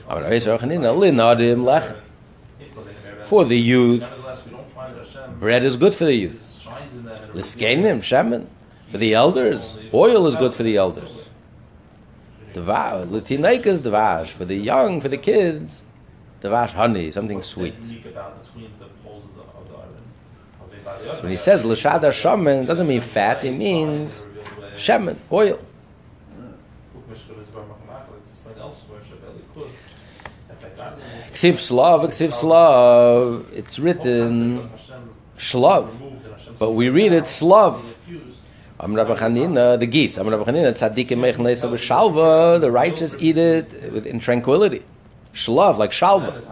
[0.08, 1.96] Aber da ist auch linadim lechem.
[3.26, 4.02] For the youth,
[5.38, 6.66] bread is good for the youth.
[7.34, 8.46] Liskenim shemen.
[8.90, 11.28] For the elders, oil is good for the elders.
[12.52, 14.28] Dvash, litinaikas dvash.
[14.28, 15.84] For the young, for the kids,
[16.42, 17.74] dvash honey, something sweet.
[21.04, 23.44] So when he says l'shada shaman, it doesn't mean fat.
[23.44, 24.24] It means
[24.74, 25.60] shemen, oil.
[31.32, 33.46] Ksiv slav, ksiv slav.
[33.52, 34.68] It's written
[35.38, 35.88] shlav,
[36.58, 37.84] but we read it slav.
[38.82, 40.16] Am Rabbi Chanina, the geese.
[40.16, 42.58] Am Rabbi Chanina, tzaddikim meichen leisa b'shalva.
[42.58, 44.82] The righteous eat it with, in tranquility.
[45.34, 46.42] Shlav, like shalva.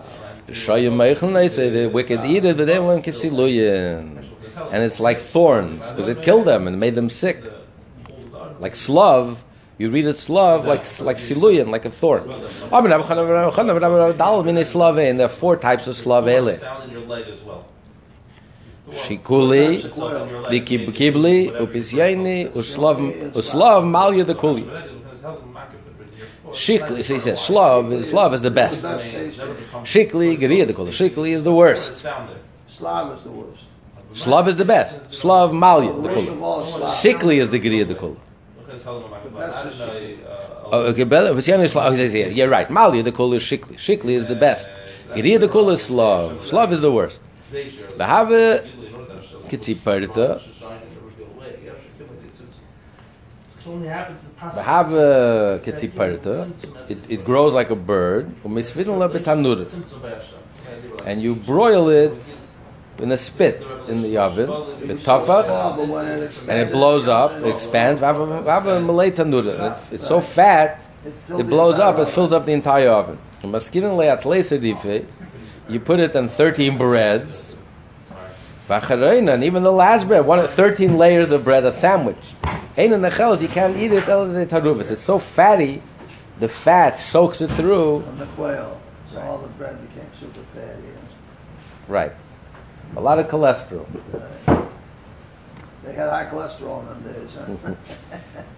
[0.47, 4.27] The shoyim meichen leisa, the wicked eat it, but they won't kisiluyin.
[4.71, 7.43] And it's like thorns, because it killed them and made them sick.
[8.61, 9.43] Like slav,
[9.79, 12.29] you read it slav, like like siluyin, like a thorn.
[12.31, 12.41] And
[15.19, 16.59] there are four types of slavele.
[18.91, 19.83] Shikuli,
[20.51, 24.65] the kibli, upisyayni, uslav, uslav malya the kuli.
[26.53, 28.83] Shikli, so he says, slav is slav is the best.
[28.83, 30.91] Shikli, geriya the kuli.
[30.91, 32.05] Shikli is the worst.
[32.69, 33.65] Slav is the worst.
[34.15, 35.13] Slav is the best.
[35.13, 36.27] Slav malya the kuli.
[36.27, 36.91] Slav.
[36.91, 38.17] Shikli is the geriya the kuli.
[40.71, 41.87] Oh, okay, but upisyayni is slav.
[41.87, 42.69] Oh, he says, yeah, you're right.
[42.69, 43.77] Malya the kuli is shikli.
[43.77, 44.71] Shikli is the best.
[45.11, 46.47] Geriya the kuli is slav.
[46.47, 47.21] Slav is the worst.
[47.51, 48.29] The have
[49.49, 50.41] kitziparta.
[54.57, 56.91] We have a kitziparta.
[56.91, 58.31] It, it grows like a bird.
[61.05, 62.13] And you broil it
[63.01, 64.49] in a spit in the oven,
[64.81, 65.05] with it
[66.49, 68.01] and it blows up, it expands.
[68.01, 69.47] We have a, malay tanura.
[69.91, 70.81] It- It's so fat,
[71.39, 73.19] it blows up, it fills up the entire oven.
[75.69, 77.48] You put it on 13 breads.
[78.71, 82.17] And even the last bread, one of 13 layers of bread, a sandwich.
[82.77, 84.05] Ein in the chelas, you can't eat it.
[84.05, 84.91] taruvas.
[84.91, 85.83] It's so fatty,
[86.39, 88.03] the fat soaks it through.
[88.03, 88.81] From the quail,
[89.13, 90.83] so all the bread became super fatty.
[91.89, 92.13] Right.
[92.97, 93.87] A lot of cholesterol.
[95.85, 97.75] They had high cholesterol in them days, huh?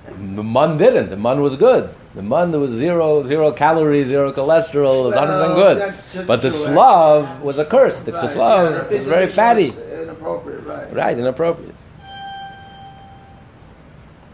[0.36, 1.10] The mun didn't.
[1.10, 1.94] The mun was good.
[2.16, 5.02] The mun there was zero zero calories, zero cholesterol.
[5.04, 5.78] It was 100 percent Well, good.
[5.78, 6.50] that's- that's But the eh?
[6.50, 8.00] slav was a curse.
[8.00, 9.70] The Right, yeah, slav the was very fatty.
[9.70, 9.78] was
[10.20, 10.92] Inappropriate, right.
[10.94, 11.74] Right, inappropriate.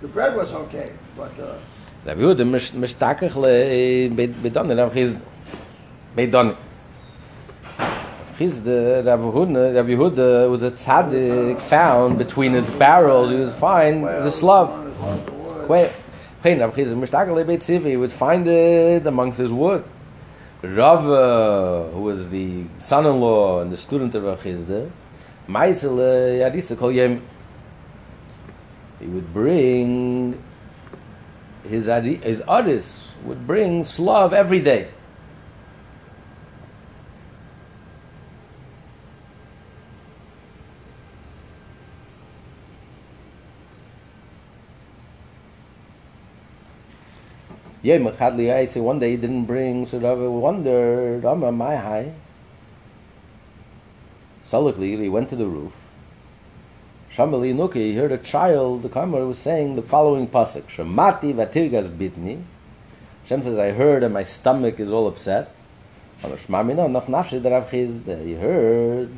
[0.02, 1.54] The bread was okay, but, uh,
[2.04, 4.08] Rabbi Yehuda mish- mishtakach le
[4.42, 4.76] bedon.
[4.76, 5.16] Rabbi Chiz
[6.16, 6.56] bedon.
[8.36, 13.30] Chiz the Rabbi Yehuda, Rabbi Yehuda was a tzaddik found between his barrels.
[13.30, 14.02] He was fine.
[14.02, 14.68] well, the slav.
[14.70, 15.66] one is like the wood.
[15.68, 15.92] Quay-
[16.42, 17.88] Quay, Rabbi Chiz mishtakach le.
[17.88, 19.84] He would find it amongst his wood.
[20.62, 24.90] Rava, who was the son-in-law and the student of Rabbi Chizda,
[25.48, 27.22] Yadisa Kol Yem.
[29.00, 30.42] He would bring
[31.68, 34.88] his his artists would bring slav every day.
[47.82, 47.98] Yeah,
[48.50, 52.12] I say one day he didn't bring, so Rava wondered, Amma, my high.
[54.50, 55.72] Sullikly, he went to the roof.
[57.14, 61.88] Shambali Nuki, he heard a child, the Kamar was saying the following pasuk, Shemati vatirgas
[61.88, 62.42] bitni.
[63.22, 65.50] Hashem says, I heard and my stomach is all upset.
[66.22, 68.24] Shmamina, noch nafshi that Rav Chisda.
[68.24, 69.10] He heard,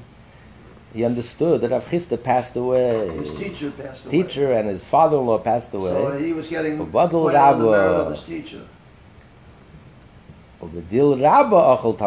[0.95, 3.09] he understood that Rav Chisda passed away.
[3.19, 4.23] His teacher passed away.
[4.23, 5.91] Teacher and his father-in-law passed away.
[5.91, 7.67] So he was getting the Rabba.
[7.67, 8.63] of his teacher.
[10.61, 11.99] Rabba achol.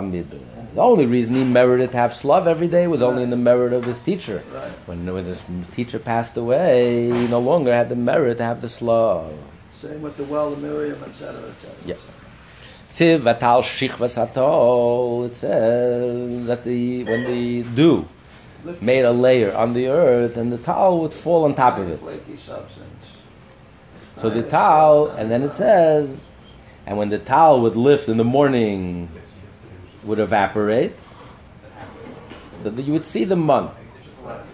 [0.74, 3.74] The only reason he merited to have slav every day was only in the merit
[3.74, 4.42] of his teacher.
[4.54, 4.72] Right.
[4.86, 5.42] When, when his
[5.74, 9.34] teacher passed away, he no longer had the merit to have the slav.
[9.82, 11.86] Same with the well of Miriam, et cetera, et cetera.
[11.86, 11.96] Yeah.
[12.94, 15.26] Shichvas atol.
[15.26, 18.08] It says that the when the dew
[18.80, 22.00] made a layer on the earth, and the towel would fall on top of it.
[24.18, 26.24] So the towel, and then it says,
[26.86, 29.10] and when the towel would lift in the morning,
[30.04, 30.94] would evaporate.
[32.64, 33.76] So that you would see the mud.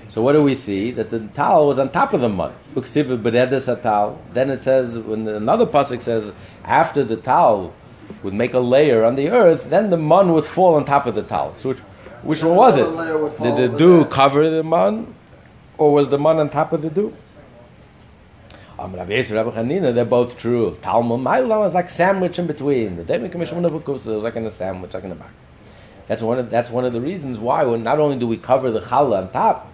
[0.10, 0.92] So what do we see?
[0.92, 2.54] That the towel was on top of the mud.
[2.76, 4.20] Uksiv beredes towel.
[4.34, 6.32] Then it says, when another pasuk says,
[6.64, 7.74] after the towel
[8.24, 11.16] would make a layer on the earth, then the mud would fall on top of
[11.16, 11.54] the towel.
[11.56, 11.78] So which,
[12.24, 12.88] which one was it?
[12.88, 15.06] Another layer would Did the dew cover the mud,
[15.78, 17.16] or was the mud on top of the dew?
[18.80, 20.78] Um, Rabbi Yisrael, Rabbi Chanina, they're both true.
[20.84, 22.98] Talmud my Mailam is like sandwich in between.
[22.98, 25.32] The David Commission of was like in the sandwich, like in the back.
[26.08, 27.64] That's one of that's one of the reasons why.
[27.64, 29.72] When not only do we cover the challah on top,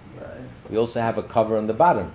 [0.70, 2.12] we also have a cover on the bottom.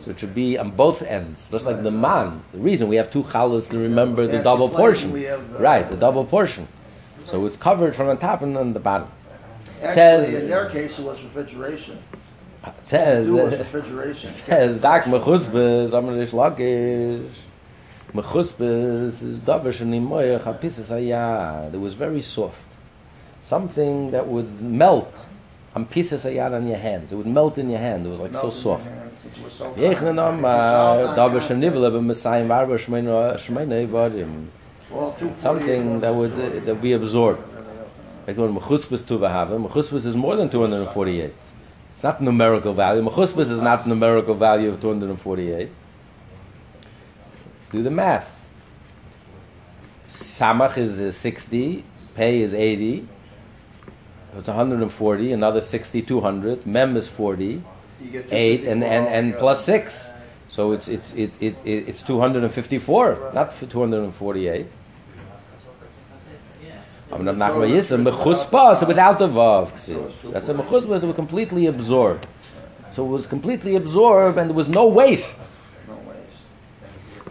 [0.00, 2.42] So it should be on both ends, just like the man.
[2.52, 5.88] The reason we have two challahs to remember the double portion, the- right?
[5.88, 6.66] The double portion.
[7.24, 9.08] So it's covered from the top and on the bottom.
[9.82, 11.98] Actually, Says- in their case, it was refrigeration.
[12.86, 13.64] Tez, eh,
[14.46, 17.28] Tez, dak me khusbes, am lagish.
[18.14, 21.70] Me khusbes is and in moye khapis aya.
[21.72, 22.62] It was very soft.
[23.42, 25.12] Something that would melt
[25.74, 27.12] on pieces of yad on your hands.
[27.12, 28.06] It would melt in your hand.
[28.06, 28.88] It was like so soft.
[29.76, 34.46] Yechne nam äh, davish nivel be mesaim varbe shmein shmein vadim.
[35.38, 37.38] Something that would uh, that we absorb.
[38.26, 41.32] Like me khusbes tu we have, me khusbes is more than 248.
[41.96, 43.00] It's not numerical value.
[43.00, 45.70] Mechusbas is not numerical value of 248.
[47.72, 48.46] Do the math.
[50.06, 51.82] Samach is uh, 60,
[52.14, 53.08] Pei is 80,
[54.36, 57.62] it's 140, another 60, 200, Mem is 40,
[58.30, 60.10] 8, and, and, and plus 6.
[60.50, 64.66] So it's, it's, it, it, it, it's 254, not 248.
[67.05, 69.70] I'm not not going to mechuspa, so without the vav.
[70.32, 72.26] That's a mechuspa, so it was completely absorbed.
[72.92, 75.38] So it was completely absorbed, and there was no waste.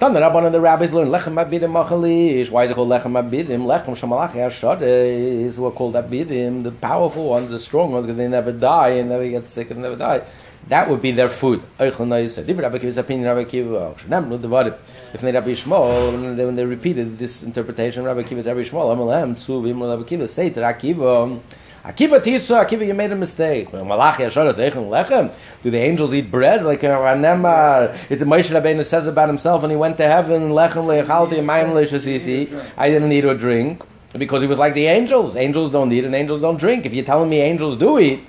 [0.02, 2.50] No the Rabban and the rabbis learned lechem abidim machalish.
[2.50, 3.62] Why is it called lechem abidim?
[3.66, 8.28] Lechem shamalachi ashadeh who are called abidim, the powerful ones, the strong ones, because they
[8.28, 10.22] never die and never get sick and never die.
[10.68, 11.62] That would be their food.
[11.80, 12.44] Eichel Noisa.
[12.46, 13.98] Rabbi Akiva's opinion, Rabbi Akiva.
[13.98, 14.76] Shenem lo devarim.
[15.14, 18.68] If they Rabbi Shmuel, when they, when they repeated this interpretation, Rabbi Akiva to Rabbi
[18.68, 21.40] Shmuel, Amalem, Tzu, Rabbi Akiva, say to Akiva,
[21.84, 23.72] Akiva Tisa, Akiva, you made a mistake.
[23.72, 25.34] Malachi Asharas, Eichel Lechem.
[25.64, 26.64] Do the angels eat bread?
[26.64, 30.50] Like uh, Anemar, it's a Moshe Rabbeinu says about himself, when he went to heaven,
[30.50, 33.84] Lechem le'echalti, Mayim le'shasisi, I didn't eat or drink.
[34.18, 35.36] Because he was like the angels.
[35.36, 36.86] Angels don't eat and angels don't drink.
[36.86, 38.22] If you're telling me angels do eat.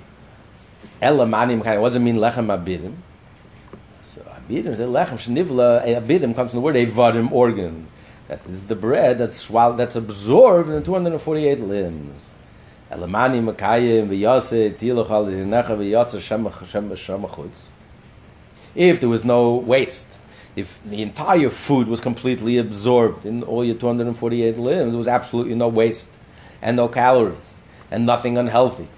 [0.98, 2.94] What does it mean lechem abidim?
[4.48, 5.82] So abidim is a lechem shenivla.
[5.82, 7.86] A eh, abidim comes from the word evadim organ.
[8.28, 12.30] That is the bread that's swallowed, that's absorbed in 248 limbs.
[12.90, 17.58] Elamani Makayim v'yase tilach al v'yatsa shemachutz.
[18.74, 20.06] If there was no waste,
[20.54, 25.54] if the entire food was completely absorbed in all your 248 limbs, there was absolutely
[25.54, 26.08] no waste
[26.62, 27.54] and no calories
[27.90, 28.88] and nothing unhealthy.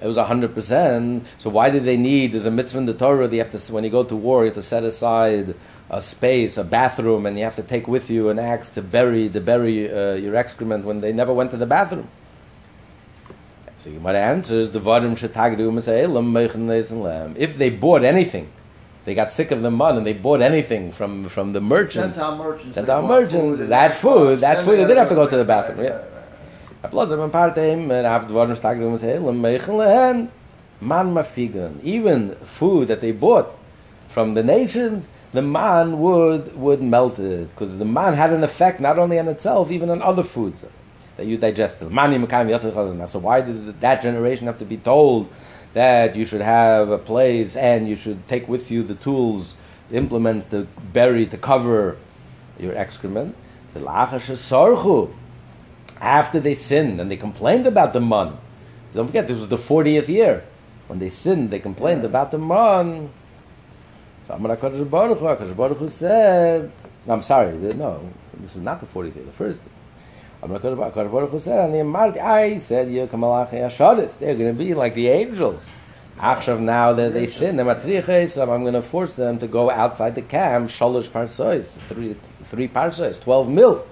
[0.00, 1.24] It was 100%.
[1.38, 3.84] So why did they need, there's a mitzvah in the Torah, they have to, when
[3.84, 5.54] you go to war, you have to set aside
[5.90, 9.28] a space, a bathroom, and you have to take with you an axe to bury,
[9.28, 12.08] to bury uh, your excrement when they never went to the bathroom.
[13.78, 17.34] So you might answer is the vadim shetagdu mitzaylam meichen neisen lam.
[17.38, 18.50] If they bought anything,
[19.04, 22.16] they got sick of the mud and they bought anything from, from the merchants.
[22.16, 22.74] Gentile merchants.
[22.74, 25.36] Gentile they bought merchants, food, that food, that food, they did have to go to
[25.36, 26.02] the bathroom, yeah.
[26.82, 26.90] Right.
[26.90, 29.18] Plus, I'm part him, and after the started say,
[30.80, 31.82] man mafigan.
[31.82, 33.48] Even food that they bought
[34.08, 38.80] from the nations, the man would would melt it because the man had an effect
[38.80, 40.64] not only on itself, even on other foods
[41.16, 41.90] that you digested.
[41.90, 45.28] So why did that generation have to be told
[45.74, 49.54] that you should have a place and you should take with you the tools,
[49.90, 51.98] the implements to bury, to cover
[52.58, 53.34] your excrement?
[56.00, 58.36] After they sinned and they complained about the man.
[58.94, 60.44] Don't forget, this was the 40th year.
[60.86, 63.10] When they sinned, they complained about the man.
[64.22, 66.70] So Amar HaKadosh Baruch Hu, HaKadosh Baruch Hu said,
[67.06, 68.00] no, I'm sorry, no,
[68.34, 69.68] this was not the 40th year, the first year.
[70.42, 74.94] Amar HaKadosh Baruch Hu said, Amarti, I said, Yekamalachi Ashadis, they're going to be like
[74.94, 75.66] the angels.
[76.18, 79.70] Achshav now that they sin, they're matriches, so I'm going to force them to go
[79.70, 83.86] outside the camp, shalosh parsois, three, three parsois, 12 mil.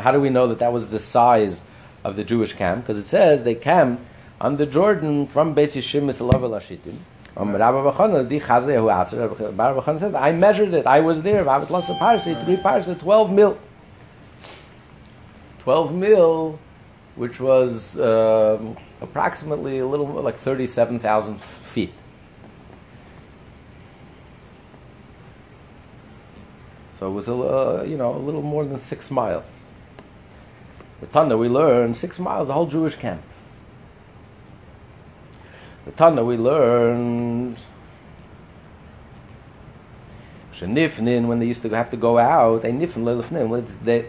[0.00, 1.62] How do we know that that was the size
[2.02, 2.82] of the Jewish camp?
[2.82, 4.02] Because it says they camped
[4.40, 6.96] on the Jordan from Beis Yishim to Lavel Hashitim.
[9.56, 13.58] Rabbi says, I measured it, I was there, three parsa, 12 mil.
[15.60, 16.58] 12 mil,
[17.16, 21.92] which was um, approximately a little more like 37,000 feet.
[26.98, 29.44] So it was a, uh, you know, a little more than six miles.
[31.00, 33.22] The Tana we learned six miles, the whole Jewish camp.
[35.84, 37.56] The Tana we learned
[40.52, 44.06] Shenifnin, when they used to have to go out, they nifn lelifnim, they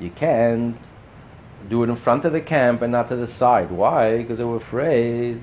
[0.00, 0.76] you can't
[1.68, 3.70] do it in front of the camp and not to the side.
[3.70, 4.18] Why?
[4.18, 5.40] Because they were afraid.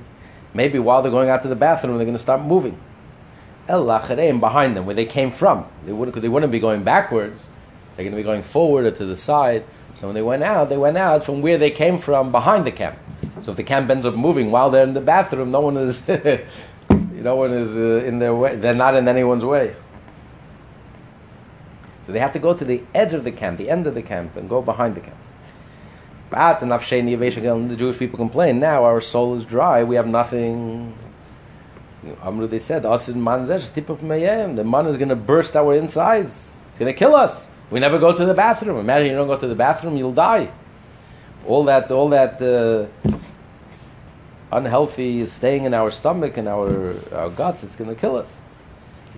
[0.54, 2.80] Maybe while they're going out to the bathroom, they're going to start moving.
[3.68, 5.66] El Lachareim behind them, where they came from.
[5.86, 7.48] They wouldn't, they wouldn't be going backwards.
[7.96, 9.64] They're going to be going forward or to the side.
[9.96, 12.72] So when they went out, they went out from where they came from behind the
[12.72, 13.00] camp.
[13.44, 16.06] So if the camp ends up moving while they're in the bathroom, no one is,
[16.90, 18.56] no one is uh, in their way.
[18.56, 19.76] They're not in anyone's way.
[22.06, 24.04] So they have to go to the edge of the camp, the end of the
[24.04, 25.18] camp, and go behind the camp.
[26.30, 28.60] But the Jewish people complain.
[28.60, 29.84] Now our soul is dry.
[29.84, 30.96] We have nothing
[32.24, 33.42] Amru, they said, the man
[34.88, 36.52] is going to burst our insides.
[36.70, 37.48] It's going to kill us.
[37.72, 38.78] We never go to the bathroom.
[38.78, 40.52] Imagine you don't go to the bathroom, you'll die.
[41.48, 42.88] All that, all that uh,
[44.52, 47.64] unhealthy staying in our stomach and our, our guts.
[47.64, 48.32] It's going to kill us.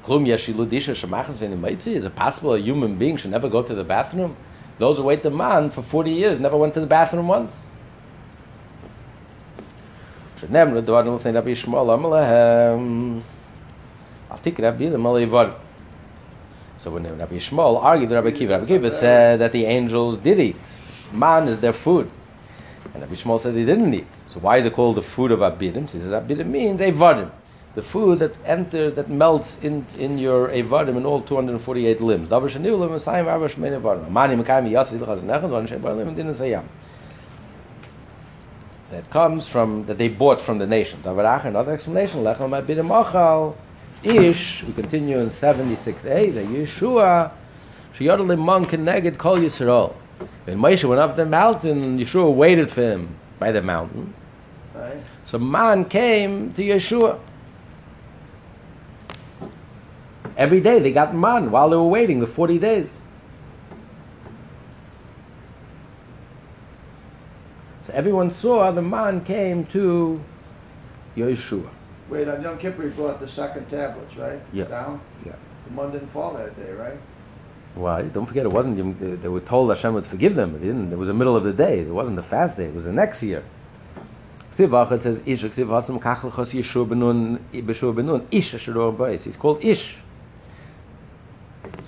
[0.08, 4.38] Is it possible a human being should never go to the bathroom?
[4.78, 7.60] Those who wait the man for 40 years never went to the bathroom once.
[10.38, 13.20] שנאמר דברים לפני רבי ישמעאל אמר להם
[14.32, 15.50] אל תקרא בידם על איבר
[16.80, 20.40] So when Rabbi Yishmael argued with Rabbi Kiva, Rabbi Kiva said that the angels did
[20.40, 20.56] eat.
[21.12, 22.08] Man is their food.
[22.94, 24.08] And Rabbi Yishmael said they didn't eat.
[24.28, 25.90] So why is it called the food of Abidim?
[25.90, 27.32] So he says Abidim means Avadim.
[27.74, 32.28] The food that enters, that melts in, in your Avadim in all 248 limbs.
[32.28, 34.12] Davar sheniu lim Messiah v'arba shmein Avadim.
[34.12, 36.64] Mani mekayim yasi l'chaz nechad v'an shem ba'alim din sayam
[38.92, 41.06] that comes from that they bought from the nations.
[41.06, 43.56] Another explanation, Lechem Abidim Ochal,
[44.04, 47.32] Ish, we continue in 76a, the Yeshua,
[47.96, 49.94] Sheyodel Mon Keneged Kol Yisrael.
[50.46, 54.14] When Moshe went up the mountain, Yeshua waited for him by the mountain.
[54.74, 54.98] Right.
[55.24, 57.20] So man came to Yeshua.
[60.38, 62.88] Every day they got man while they were waiting the 40 days.
[67.98, 70.22] Everyone saw the man came to
[71.18, 71.68] Yeshua.
[72.10, 74.40] Wait, on Yom Kippur he brought the second tablets, right?
[74.54, 74.66] Yeah.
[74.66, 75.02] Down?
[75.26, 75.34] Yeah.
[75.66, 76.98] The man didn't fall that day, right?
[77.74, 78.04] Why?
[78.04, 79.22] Don't forget, it wasn't.
[79.22, 80.56] They were told Hashem would forgive them.
[80.56, 80.94] It didn't.
[80.94, 81.80] It was the middle of the day.
[81.80, 82.66] It wasn't the fast day.
[82.66, 83.44] It was the next year.
[84.60, 85.44] It says Ish.
[85.44, 89.22] Ksiv Hasem Kachel Chos Yeshua Benun Beshua Benun Ish Asher Bais.
[89.22, 89.96] He's called Ish.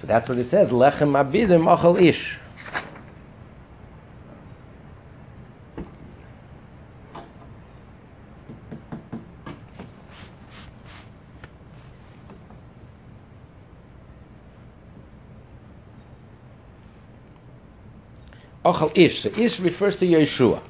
[0.01, 0.69] So that's what it says.
[0.71, 2.37] Lechem Abidim Achal Ish.
[18.95, 19.21] Ish.
[19.21, 20.61] So Ish refers to Yeshua.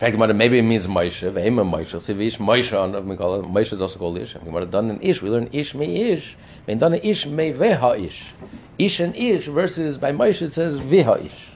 [0.00, 1.30] In fact maybe it means Moshe.
[1.32, 2.00] Vehema Moshe.
[2.00, 3.46] So Ish Moshe on we call it.
[3.46, 4.34] Moshe is also called Ish.
[4.34, 5.22] Gemara done in Ish.
[5.22, 6.36] We learn Ish me Ish.
[6.66, 8.24] When done in Ish me Veha Ish.
[8.78, 11.48] Ish and Ish versus by Moshe it says Veha Ish.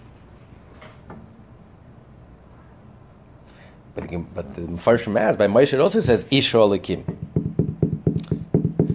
[3.94, 7.04] But but the Mepharshim as by Moshe also says Ish Olakim.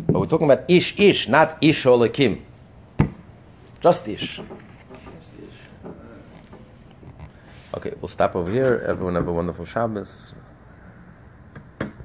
[0.08, 2.42] But we're talking about Ish Ish, not Ish Olakim.
[3.80, 4.42] Just Ish.
[7.78, 8.84] Okay, we'll stop over here.
[8.88, 10.34] Everyone have a wonderful Shabbos.